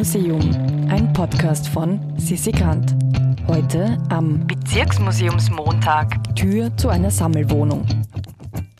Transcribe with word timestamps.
Museum, 0.00 0.40
ein 0.88 1.12
Podcast 1.12 1.68
von 1.68 2.00
Sissi 2.16 2.52
Grant. 2.52 2.96
Heute 3.46 3.98
am 4.08 4.46
Bezirksmuseumsmontag. 4.46 6.34
Tür 6.34 6.74
zu 6.78 6.88
einer 6.88 7.10
Sammelwohnung. 7.10 7.84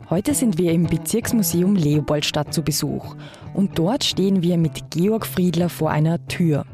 Heute 0.09 0.33
sind 0.33 0.57
wir 0.57 0.71
im 0.71 0.87
Bezirksmuseum 0.87 1.75
Leopoldstadt 1.75 2.51
zu 2.51 2.63
Besuch 2.63 3.15
und 3.53 3.77
dort 3.77 4.03
stehen 4.03 4.41
wir 4.41 4.57
mit 4.57 4.89
Georg 4.89 5.27
Friedler 5.27 5.69
vor 5.69 5.91
einer 5.91 6.25
Tür, 6.25 6.65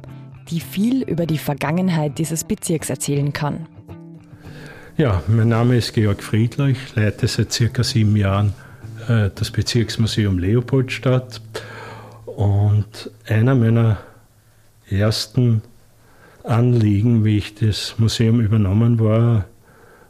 die 0.50 0.62
viel 0.62 1.04
über 1.04 1.26
die 1.26 1.40
Vergangenheit 1.40 2.18
dieses 2.18 2.46
Bezirks 2.46 2.90
erzählen 2.90 3.34
kann. 3.34 3.68
Ja, 4.96 5.24
mein 5.28 5.50
Name 5.50 5.76
ist 5.76 5.94
Georg 5.94 6.24
Friedler. 6.24 6.68
Ich 6.68 6.96
leite 6.96 7.28
seit 7.28 7.52
circa 7.52 7.84
sieben 7.84 8.16
Jahren 8.16 8.54
äh, 9.10 9.30
das 9.36 9.52
Bezirksmuseum 9.52 10.40
Leopoldstadt. 10.40 11.42
Und 12.26 13.12
einer 13.28 13.54
meiner 13.54 13.98
ersten 14.90 15.62
Anliegen, 16.44 17.26
wie 17.26 17.38
ich 17.38 17.56
das 17.56 17.96
Museum 17.98 18.40
übernommen 18.40 19.00
war, 19.00 19.46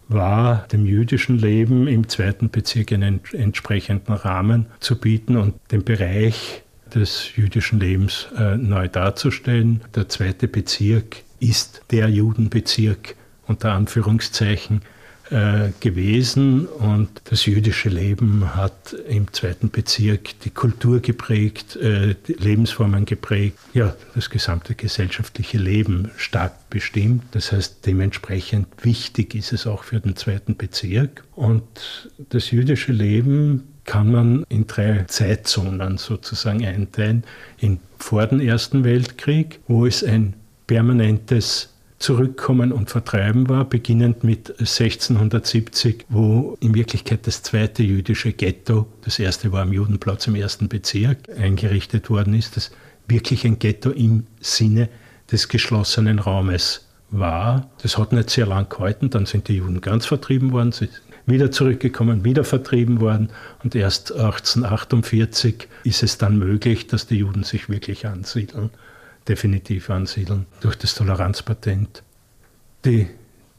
war, 0.08 0.68
dem 0.72 0.86
jüdischen 0.86 1.38
Leben 1.38 1.88
im 1.88 2.08
zweiten 2.08 2.50
Bezirk 2.50 2.94
einen 2.94 3.20
entsprechenden 3.34 4.14
Rahmen 4.14 4.68
zu 4.80 4.98
bieten 4.98 5.36
und 5.36 5.56
den 5.72 5.84
Bereich 5.84 6.64
des 6.94 7.36
jüdischen 7.36 7.80
Lebens 7.80 8.28
äh, 8.38 8.56
neu 8.56 8.88
darzustellen. 8.88 9.82
Der 9.96 10.08
zweite 10.08 10.48
Bezirk 10.48 11.18
ist 11.40 11.82
der 11.92 12.10
Judenbezirk 12.10 13.16
unter 13.48 13.74
Anführungszeichen 13.74 14.82
äh, 15.30 15.72
gewesen 15.80 16.66
und 16.66 17.10
das 17.26 17.46
jüdische 17.46 17.90
Leben 17.90 18.56
hat 18.56 18.94
im 19.08 19.32
zweiten 19.34 19.70
Bezirk 19.70 20.40
die 20.42 20.50
Kultur 20.50 21.00
geprägt, 21.00 21.76
äh, 21.76 22.16
die 22.28 22.34
Lebensformen 22.34 23.06
geprägt, 23.06 23.58
ja, 23.74 23.96
das 24.16 24.30
gesamte 24.30 24.76
gesellschaftliche 24.76 25.58
Leben 25.58 26.12
stark 26.18 26.70
bestimmt. 26.70 27.24
Das 27.32 27.52
heißt, 27.52 27.86
dementsprechend 27.86 28.68
wichtig 28.84 29.36
ist 29.36 29.54
es 29.54 29.68
auch 29.68 29.84
für 29.84 30.00
den 30.00 30.16
zweiten 30.16 30.56
Bezirk. 30.56 31.24
Und 31.36 32.10
das 32.30 32.52
jüdische 32.52 32.92
Leben 32.92 33.64
kann 33.84 34.12
man 34.12 34.46
in 34.50 34.68
drei 34.68 35.06
Zeitzonen 35.08 35.98
sozusagen 35.98 36.66
einteilen. 36.66 37.24
In 37.58 37.80
vor 37.98 38.26
dem 38.28 38.40
Ersten 38.40 38.84
Weltkrieg, 38.84 39.60
wo 39.68 39.86
es 39.86 40.04
ein 40.04 40.34
permanentes 40.68 41.74
Zurückkommen 42.00 42.72
und 42.72 42.92
Vertreiben 42.92 43.50
war, 43.50 43.66
beginnend 43.66 44.24
mit 44.24 44.52
1670, 44.60 46.06
wo 46.10 46.56
in 46.60 46.76
Wirklichkeit 46.76 47.26
das 47.26 47.42
zweite 47.42 47.82
jüdische 47.82 48.34
Ghetto, 48.34 48.86
das 49.02 49.18
erste 49.18 49.52
war 49.52 49.64
am 49.64 49.74
Judenplatz 49.74 50.28
im 50.28 50.36
ersten 50.36 50.70
Bezirk, 50.70 51.18
eingerichtet 51.38 52.12
worden 52.12 52.36
ist, 52.36 52.56
das 52.56 52.72
wirklich 53.08 53.46
ein 53.46 53.58
Ghetto 53.58 53.90
im 53.90 54.28
Sinne 54.40 54.90
des 55.32 55.50
geschlossenen 55.50 56.20
Raumes 56.20 56.86
war. 57.10 57.72
Das 57.82 57.98
hat 57.98 58.14
nicht 58.14 58.30
sehr 58.30 58.46
lang 58.46 58.70
gehalten, 58.70 59.10
dann 59.10 59.26
sind 59.26 59.48
die 59.48 59.56
Juden 59.56 59.82
ganz 59.82 60.06
vertrieben 60.06 60.52
worden, 60.52 60.72
sie 60.72 60.86
sind 60.86 61.02
wieder 61.26 61.52
zurückgekommen, 61.52 62.24
wieder 62.24 62.44
vertrieben 62.44 63.02
worden 63.02 63.30
und 63.64 63.76
erst 63.76 64.12
1848 64.12 65.68
ist 65.84 66.04
es 66.04 66.18
dann 66.20 66.38
möglich, 66.38 66.88
dass 66.88 67.08
die 67.08 67.18
Juden 67.18 67.44
sich 67.44 67.70
wirklich 67.70 68.06
ansiedeln 68.06 68.70
definitiv 69.28 69.90
ansiedeln 69.90 70.46
durch 70.62 70.78
das 70.78 70.96
Toleranzpatent. 70.96 72.04
Die 72.86 73.08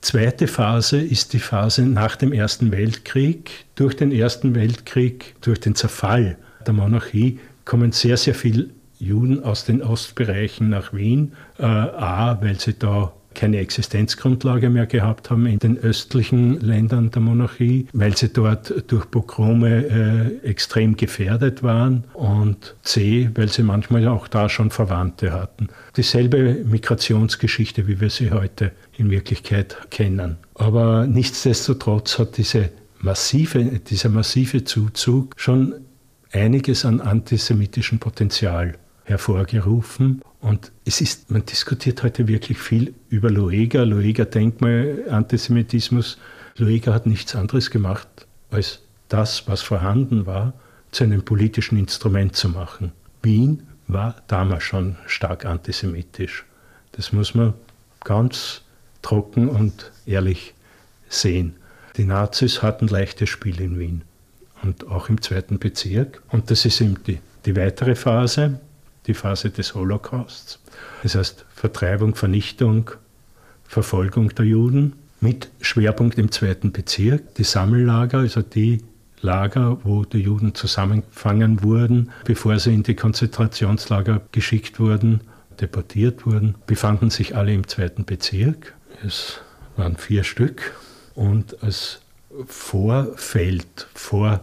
zweite 0.01 0.47
Phase 0.47 1.01
ist 1.01 1.33
die 1.33 1.39
Phase 1.39 1.83
nach 1.83 2.17
dem 2.17 2.33
Ersten 2.33 2.73
Weltkrieg. 2.73 3.67
Durch 3.75 3.97
den 3.97 4.13
Ersten 4.13 4.55
Weltkrieg, 4.55 5.35
durch 5.41 5.61
den 5.61 5.75
Zerfall 5.75 6.39
der 6.67 6.75
Monarchie 6.75 7.39
kommen 7.65 7.93
sehr, 7.93 8.17
sehr 8.17 8.35
viele 8.35 8.71
Juden 8.99 9.45
aus 9.45 9.65
den 9.65 9.83
Ostbereichen 9.83 10.71
nach 10.71 10.93
Wien. 10.93 11.33
Äh, 11.59 11.65
A, 11.65 12.39
weil 12.41 12.59
sie 12.59 12.79
da 12.79 13.13
keine 13.39 13.59
Existenzgrundlage 13.59 14.69
mehr 14.69 14.87
gehabt 14.87 15.31
haben 15.31 15.47
in 15.47 15.61
den 15.61 15.79
östlichen 15.79 16.61
Ländern 16.61 17.13
der 17.13 17.23
Monarchie, 17.23 17.87
weil 17.93 18.17
sie 18.17 18.31
dort 18.31 18.91
durch 18.91 19.09
Pogrome 19.13 20.41
äh, 20.43 20.49
extrem 20.49 20.97
gefährdet 20.97 21.63
waren 21.63 22.03
und 22.15 22.75
C, 22.83 23.31
weil 23.35 23.49
sie 23.49 23.63
manchmal 23.63 24.09
auch 24.09 24.27
da 24.27 24.49
schon 24.49 24.73
Verwandte 24.73 25.33
hatten. 25.33 25.69
Dieselbe 25.97 26.65
Migrationsgeschichte, 26.65 27.87
wie 27.87 28.01
wir 28.01 28.11
sie 28.11 28.33
heute 28.33 28.73
in 28.97 29.09
Wirklichkeit 29.09 29.77
kennen. 29.91 30.39
Aber 30.55 31.07
nichtsdestotrotz 31.07 32.19
hat 32.19 32.39
diese 32.39 32.71
massive, 32.99 33.63
dieser 33.63 34.09
massive 34.09 34.65
Zuzug 34.65 35.35
schon 35.37 35.75
einiges 36.33 36.85
an 36.85 37.01
antisemitischem 37.01 38.01
Potenzial 38.01 38.75
hervorgerufen. 39.09 40.23
Und 40.41 40.71
es 40.85 41.01
ist, 41.01 41.31
man 41.31 41.45
diskutiert 41.45 42.03
heute 42.03 42.29
wirklich 42.29 42.59
viel 42.59 42.95
über 43.09 43.31
Loega, 43.31 43.83
Loega-Denkmal, 43.83 45.05
Antisemitismus. 45.11 46.19
Loega 46.57 46.93
hat 46.93 47.07
nichts 47.07 47.35
anderes 47.35 47.71
gemacht, 47.71 48.09
als 48.51 48.81
das, 49.09 49.49
was 49.49 49.63
vorhanden 49.63 50.27
war, 50.27 50.53
zu 50.91 51.05
einem 51.05 51.25
politischen 51.25 51.79
Instrument 51.79 52.37
zu 52.37 52.49
machen. 52.49 52.93
Wien 53.23 53.65
war 53.87 54.17
damals 54.29 54.65
schon 54.65 54.97
stark 55.07 55.45
antisemitisch. 55.45 56.45
Das 56.93 57.13
muss 57.13 57.35
man 57.35 57.55
ganz 58.05 58.63
trocken 59.03 59.49
und 59.49 59.91
ehrlich 60.07 60.55
sehen. 61.09 61.57
Die 61.97 62.05
Nazis 62.05 62.63
hatten 62.63 62.87
leichtes 62.87 63.29
Spiel 63.29 63.61
in 63.61 63.79
Wien 63.79 64.03
und 64.63 64.87
auch 64.89 65.09
im 65.09 65.21
zweiten 65.21 65.59
Bezirk. 65.59 66.23
Und 66.29 66.51
das 66.51 66.65
ist 66.65 66.81
eben 66.81 67.03
die, 67.07 67.19
die 67.45 67.57
weitere 67.57 67.95
Phase 67.95 68.61
die 69.09 69.15
Phase 69.15 69.51
des 69.51 69.75
Holocausts. 69.75 70.61
Das 71.03 71.15
heißt 71.17 71.45
Vertreibung, 71.55 72.15
Vernichtung, 72.15 72.91
Verfolgung 73.67 74.35
der 74.35 74.45
Juden 74.45 74.93
mit 75.21 75.51
Schwerpunkt 75.61 76.19
im 76.19 76.31
zweiten 76.31 76.71
Bezirk, 76.71 77.35
die 77.35 77.45
Sammellager, 77.45 78.19
also 78.19 78.43
die 78.43 78.85
Lager, 79.21 79.79
wo 79.83 80.05
die 80.05 80.19
Juden 80.19 80.55
zusammengefangen 80.55 81.65
wurden, 81.65 82.11
bevor 82.25 82.59
sie 82.61 82.73
in 82.73 82.85
die 82.85 82.95
Konzentrationslager 82.95 84.21
geschickt 84.31 84.79
wurden, 84.79 85.23
deportiert 85.61 86.25
wurden, 86.25 86.55
befanden 86.67 87.11
sich 87.11 87.35
alle 87.35 87.53
im 87.53 87.67
zweiten 87.67 88.05
Bezirk. 88.05 88.75
Es 89.05 89.41
waren 89.77 89.97
vier 89.97 90.23
Stück 90.23 90.73
und 91.15 91.63
als 91.65 92.01
Vorfeld 92.47 93.89
vor 93.93 94.41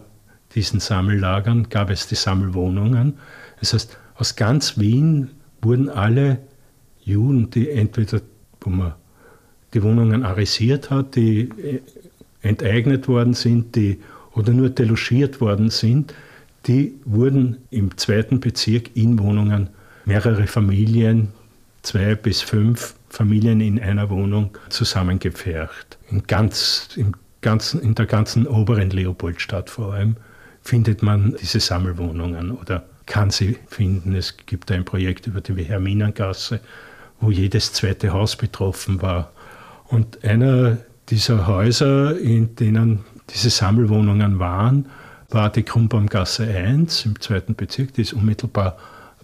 diesen 0.54 0.80
Sammellagern 0.80 1.68
gab 1.70 1.90
es 1.90 2.06
die 2.06 2.14
Sammelwohnungen. 2.14 3.18
Das 3.60 3.72
heißt, 3.72 3.96
aus 4.18 4.36
ganz 4.36 4.78
Wien 4.78 5.30
wurden 5.62 5.88
alle 5.88 6.38
Juden, 7.02 7.50
die 7.50 7.70
entweder, 7.70 8.20
wo 8.60 8.70
man 8.70 8.94
die 9.74 9.82
Wohnungen 9.82 10.24
arisiert 10.24 10.90
hat, 10.90 11.16
die 11.16 11.48
äh, 11.62 11.80
enteignet 12.42 13.08
worden 13.08 13.34
sind, 13.34 13.76
die 13.76 14.00
oder 14.34 14.52
nur 14.52 14.70
delogiert 14.70 15.40
worden 15.40 15.70
sind, 15.70 16.14
die 16.66 16.94
wurden 17.04 17.58
im 17.70 17.96
zweiten 17.96 18.40
Bezirk 18.40 18.90
in 18.94 19.18
Wohnungen 19.18 19.70
mehrere 20.04 20.46
Familien, 20.46 21.28
zwei 21.82 22.14
bis 22.14 22.42
fünf 22.42 22.94
Familien 23.08 23.60
in 23.60 23.80
einer 23.80 24.10
Wohnung 24.10 24.50
zusammengepfercht. 24.68 25.98
In, 26.10 26.24
ganz, 26.24 26.90
im 26.96 27.12
ganzen, 27.40 27.80
in 27.80 27.94
der 27.94 28.06
ganzen 28.06 28.46
oberen 28.46 28.90
Leopoldstadt 28.90 29.70
vor 29.70 29.94
allem 29.94 30.16
findet 30.62 31.02
man 31.02 31.36
diese 31.40 31.60
Sammelwohnungen 31.60 32.50
oder 32.50 32.84
kann 33.06 33.30
sie 33.30 33.56
finden. 33.68 34.14
Es 34.14 34.36
gibt 34.46 34.70
ein 34.70 34.84
Projekt 34.84 35.26
über 35.26 35.40
die 35.40 35.64
Herminengasse, 35.64 36.60
wo 37.20 37.30
jedes 37.30 37.72
zweite 37.72 38.12
Haus 38.12 38.36
betroffen 38.36 39.00
war. 39.00 39.32
Und 39.88 40.24
einer 40.24 40.78
dieser 41.08 41.46
Häuser, 41.46 42.18
in 42.18 42.56
denen 42.56 43.04
diese 43.30 43.50
Sammelwohnungen 43.50 44.38
waren, 44.38 44.86
war 45.30 45.50
die 45.50 45.62
Krummbaumgasse 45.62 46.46
1 46.46 47.06
im 47.06 47.20
zweiten 47.20 47.54
Bezirk, 47.54 47.94
die 47.94 48.02
ist 48.02 48.12
unmittelbar 48.12 48.76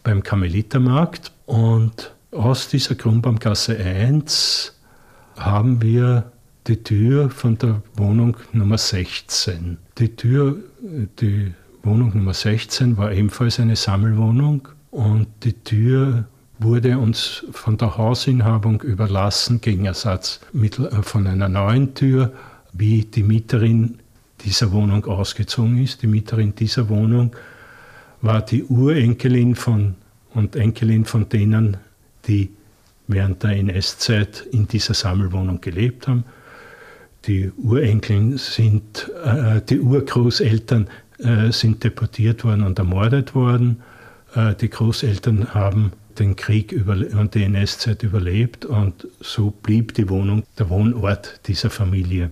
beim 0.02 0.22
Karmelitermarkt. 0.22 1.32
Und 1.46 2.14
aus 2.32 2.68
dieser 2.68 2.94
Krummbaumgasse 2.94 3.76
1 3.76 4.74
haben 5.36 5.82
wir 5.82 6.32
die 6.66 6.82
Tür 6.82 7.30
von 7.30 7.58
der 7.58 7.82
Wohnung 7.96 8.36
Nummer 8.52 8.78
16. 8.78 9.78
Die 9.98 10.14
Tür, 10.14 10.56
die 10.80 11.52
Wohnung 11.84 12.16
Nummer 12.16 12.34
16 12.34 12.96
war 12.96 13.12
ebenfalls 13.12 13.58
eine 13.58 13.74
Sammelwohnung 13.74 14.68
und 14.92 15.26
die 15.42 15.52
Tür 15.52 16.26
wurde 16.60 16.96
uns 16.98 17.44
von 17.50 17.76
der 17.76 17.96
Hausinhabung 17.96 18.82
überlassen 18.82 19.60
gegen 19.60 19.86
Ersatz 19.86 20.40
äh, 20.54 20.68
von 21.02 21.26
einer 21.26 21.48
neuen 21.48 21.94
Tür, 21.94 22.32
wie 22.72 23.04
die 23.04 23.24
Mieterin 23.24 23.98
dieser 24.44 24.70
Wohnung 24.70 25.04
ausgezogen 25.06 25.82
ist. 25.82 26.02
Die 26.02 26.06
Mieterin 26.06 26.54
dieser 26.54 26.88
Wohnung 26.88 27.34
war 28.20 28.42
die 28.42 28.62
Urenkelin 28.62 29.56
von 29.56 29.96
und 30.34 30.56
Enkelin 30.56 31.04
von 31.04 31.28
denen, 31.28 31.76
die 32.26 32.50
während 33.08 33.42
der 33.42 33.56
NS-Zeit 33.56 34.46
in 34.52 34.68
dieser 34.68 34.94
Sammelwohnung 34.94 35.60
gelebt 35.60 36.06
haben. 36.08 36.24
Die 37.26 37.50
Urenkeln 37.56 38.38
sind, 38.38 39.10
äh, 39.24 39.60
die 39.60 39.80
Urgroßeltern 39.80 40.86
äh, 40.86 40.90
sind 41.52 41.84
deportiert 41.84 42.44
worden 42.44 42.64
und 42.64 42.78
ermordet 42.78 43.34
worden. 43.34 43.82
Äh, 44.34 44.54
die 44.54 44.70
Großeltern 44.70 45.54
haben 45.54 45.92
den 46.18 46.36
Krieg 46.36 46.74
und 46.86 47.34
die 47.34 47.44
NS-Zeit 47.44 48.02
überlebt 48.02 48.64
und 48.66 49.08
so 49.20 49.50
blieb 49.50 49.94
die 49.94 50.08
Wohnung 50.08 50.42
der 50.58 50.68
Wohnort 50.68 51.40
dieser 51.46 51.70
Familie. 51.70 52.30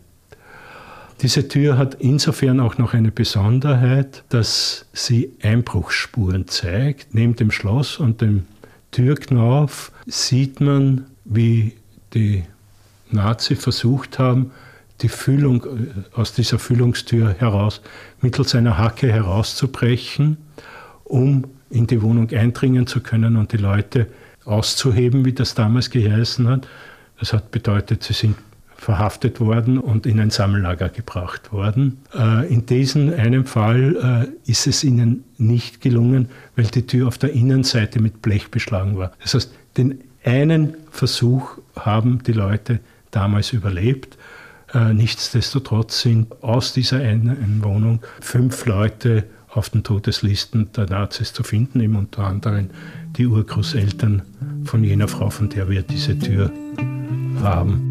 Diese 1.23 1.49
Tür 1.49 1.77
hat 1.77 1.97
insofern 1.97 2.61
auch 2.61 2.79
noch 2.79 2.95
eine 2.95 3.11
Besonderheit, 3.11 4.25
dass 4.31 4.87
sie 4.93 5.33
Einbruchsspuren 5.43 6.49
zeigt. 6.49 7.15
Neben 7.15 7.37
dem 7.37 7.51
Schloss 7.51 7.99
und 7.99 8.23
dem 8.23 8.47
Türknauf 8.91 9.93
sieht 10.07 10.61
man, 10.61 11.07
wie 11.25 11.75
die 12.15 12.45
Nazi 13.11 13.55
versucht 13.55 14.19
haben, 14.19 14.53
die 15.03 15.09
Füllung 15.09 15.67
aus 16.15 16.33
dieser 16.33 16.59
Füllungstür 16.59 17.35
heraus 17.39 17.81
mittels 18.21 18.55
einer 18.55 18.79
Hacke 18.79 19.11
herauszubrechen, 19.13 20.37
um 21.05 21.45
in 21.71 21.87
die 21.87 22.03
Wohnung 22.03 22.31
eindringen 22.31 22.87
zu 22.87 23.01
können 23.01 23.37
und 23.37 23.53
die 23.53 23.57
Leute 23.57 24.07
auszuheben, 24.45 25.25
wie 25.25 25.33
das 25.33 25.55
damals 25.55 25.91
geheißen 25.91 26.49
hat. 26.49 26.69
Das 27.19 27.33
hat 27.33 27.51
bedeutet, 27.51 28.03
sie 28.03 28.15
sind 28.15 28.37
verhaftet 28.81 29.41
worden 29.41 29.79
und 29.79 30.07
in 30.07 30.19
ein 30.21 30.31
Sammellager 30.31 30.89
gebracht 30.89 31.53
worden. 31.53 31.99
Äh, 32.15 32.51
in 32.51 32.65
diesem 32.65 33.13
einen 33.13 33.45
Fall 33.45 34.31
äh, 34.47 34.51
ist 34.51 34.67
es 34.67 34.83
ihnen 34.83 35.25
nicht 35.37 35.83
gelungen, 35.83 36.31
weil 36.57 36.65
die 36.65 36.87
Tür 36.87 37.09
auf 37.09 37.19
der 37.19 37.33
Innenseite 37.33 38.01
mit 38.01 38.23
Blech 38.23 38.51
beschlagen 38.51 38.97
war. 38.97 39.13
Das 39.23 39.35
heißt, 39.35 39.53
den 39.77 40.01
einen 40.25 40.77
Versuch 40.91 41.59
haben 41.77 42.23
die 42.23 42.33
Leute 42.33 42.81
damals 43.11 43.53
überlebt. 43.53 44.17
Äh, 44.73 44.93
nichtsdestotrotz 44.95 46.03
sind 46.03 46.43
aus 46.43 46.73
dieser 46.73 46.99
einen 46.99 47.63
Wohnung 47.65 48.01
fünf 48.21 48.67
Leute 48.67 49.25
auf 49.49 49.69
den 49.71 49.83
Todeslisten 49.83 50.71
der 50.73 50.87
Nazis 50.87 51.33
zu 51.33 51.43
finden, 51.43 51.81
eben 51.81 51.97
unter 51.97 52.25
anderem 52.25 52.71
die 53.17 53.27
Urgroßeltern 53.27 54.23
von 54.65 54.85
jener 54.85 55.09
Frau, 55.09 55.31
von 55.31 55.49
der 55.49 55.69
wir 55.69 55.83
diese 55.83 56.17
Tür 56.19 56.53
haben. 57.43 57.91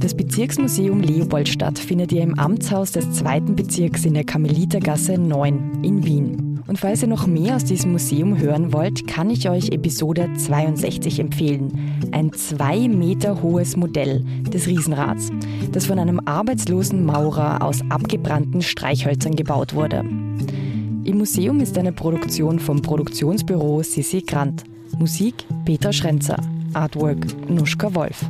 Das 0.00 0.14
Bezirksmuseum 0.14 1.00
Leopoldstadt 1.00 1.78
findet 1.78 2.12
ihr 2.12 2.22
im 2.22 2.38
Amtshaus 2.38 2.92
des 2.92 3.10
zweiten 3.12 3.54
Bezirks 3.54 4.04
in 4.04 4.14
der 4.14 4.24
Karmelitergasse 4.24 5.16
9 5.16 5.82
in 5.84 6.04
Wien. 6.04 6.41
Und 6.72 6.78
falls 6.78 7.02
ihr 7.02 7.08
noch 7.08 7.26
mehr 7.26 7.56
aus 7.56 7.66
diesem 7.66 7.92
Museum 7.92 8.38
hören 8.38 8.72
wollt, 8.72 9.06
kann 9.06 9.28
ich 9.28 9.46
euch 9.50 9.72
Episode 9.72 10.30
62 10.34 11.20
empfehlen. 11.20 11.70
Ein 12.12 12.32
zwei 12.32 12.88
Meter 12.88 13.42
hohes 13.42 13.76
Modell 13.76 14.24
des 14.50 14.66
Riesenrads, 14.66 15.28
das 15.70 15.84
von 15.84 15.98
einem 15.98 16.18
arbeitslosen 16.24 17.04
Maurer 17.04 17.60
aus 17.60 17.82
abgebrannten 17.90 18.62
Streichhölzern 18.62 19.36
gebaut 19.36 19.74
wurde. 19.74 19.98
Im 19.98 21.18
Museum 21.18 21.60
ist 21.60 21.76
eine 21.76 21.92
Produktion 21.92 22.58
vom 22.58 22.80
Produktionsbüro 22.80 23.82
Sissi 23.82 24.22
Grant. 24.22 24.64
Musik 24.98 25.44
Peter 25.66 25.92
Schrenzer. 25.92 26.38
Artwork 26.72 27.50
Nuschka 27.50 27.94
Wolf. 27.94 28.24